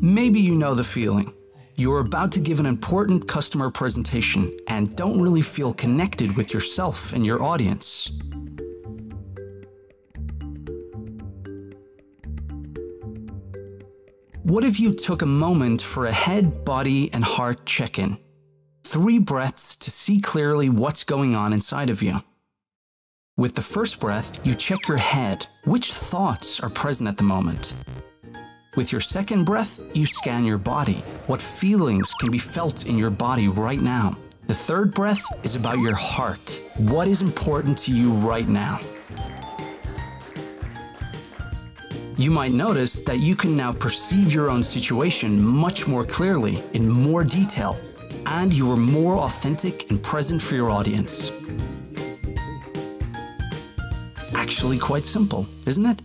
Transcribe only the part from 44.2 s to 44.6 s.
your